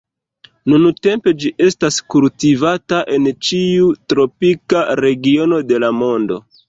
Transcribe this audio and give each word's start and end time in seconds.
Nuntempe 0.71 1.33
ĝi 1.43 1.51
estas 1.65 1.99
kultivata 2.15 3.01
en 3.17 3.27
ĉiu 3.51 3.93
tropika 4.15 4.83
regiono 5.05 5.61
de 5.73 5.83
la 5.85 5.93
mondo. 6.01 6.41